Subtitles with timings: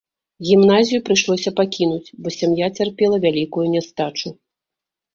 [0.51, 4.27] Гімназію прыйшлося пакінуць, бо сям'я цярпела вялікую нястачу.